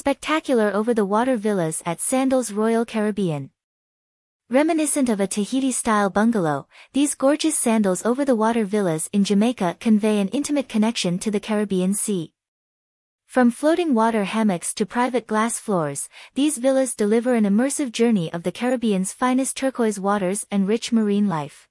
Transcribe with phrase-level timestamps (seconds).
[0.00, 3.50] Spectacular over-the-water villas at Sandals Royal Caribbean.
[4.48, 10.70] Reminiscent of a Tahiti-style bungalow, these gorgeous Sandals over-the-water villas in Jamaica convey an intimate
[10.70, 12.32] connection to the Caribbean Sea.
[13.26, 18.42] From floating water hammocks to private glass floors, these villas deliver an immersive journey of
[18.42, 21.68] the Caribbean's finest turquoise waters and rich marine life.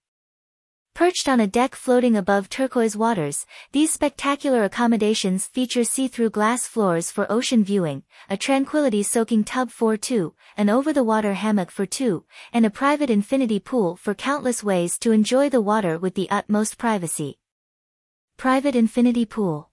[0.99, 7.09] Perched on a deck floating above turquoise waters, these spectacular accommodations feature see-through glass floors
[7.09, 12.69] for ocean viewing, a tranquility-soaking tub for two, an over-the-water hammock for two, and a
[12.69, 17.39] private infinity pool for countless ways to enjoy the water with the utmost privacy.
[18.35, 19.69] Private Infinity Pool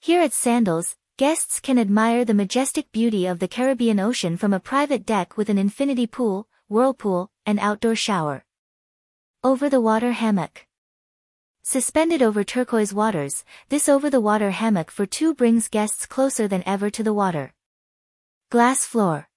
[0.00, 4.58] Here at Sandals, guests can admire the majestic beauty of the Caribbean Ocean from a
[4.58, 8.44] private deck with an infinity pool, whirlpool, and outdoor shower.
[9.46, 10.66] Over-the-water hammock.
[11.62, 17.02] Suspended over turquoise waters, this over-the-water hammock for two brings guests closer than ever to
[17.02, 17.52] the water.
[18.48, 19.28] Glass floor.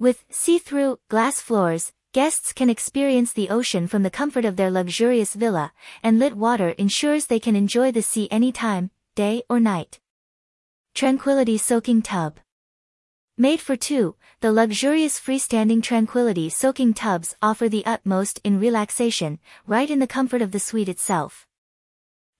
[0.00, 5.34] With see-through, glass floors, guests can experience the ocean from the comfort of their luxurious
[5.34, 10.00] villa, and lit water ensures they can enjoy the sea anytime, day or night.
[10.92, 12.40] Tranquility soaking tub.
[13.36, 19.90] Made for two, the luxurious freestanding tranquility soaking tubs offer the utmost in relaxation, right
[19.90, 21.44] in the comfort of the suite itself.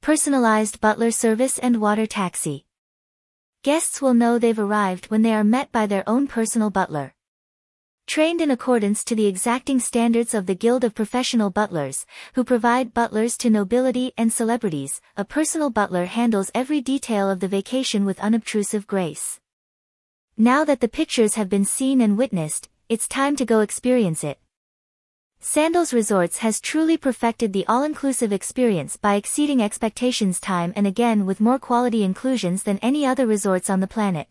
[0.03, 2.67] Personalized butler service and water taxi.
[3.65, 7.17] Guests will know they've arrived when they are met by their own personal butler.
[8.07, 12.95] Trained in accordance to the exacting standards of the Guild of Professional Butlers, who provide
[12.95, 18.21] butlers to nobility and celebrities, a personal butler handles every detail of the vacation with
[18.21, 19.41] unobtrusive grace.
[20.37, 24.41] Now that the pictures have been seen and witnessed, it's time to go experience it.
[25.39, 31.41] Sandals Resorts has truly perfected the all-inclusive experience by exceeding expectations time and again with
[31.41, 34.27] more quality inclusions than any other resorts on the planet.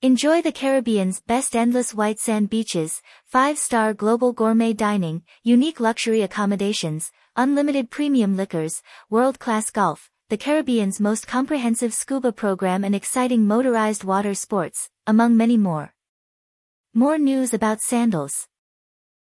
[0.00, 7.12] Enjoy the Caribbean's best endless white sand beaches, five-star global gourmet dining, unique luxury accommodations,
[7.36, 14.32] unlimited premium liquors, world-class golf, the Caribbean's most comprehensive scuba program and exciting motorized water
[14.32, 15.92] sports, among many more.
[16.94, 18.46] More news about sandals.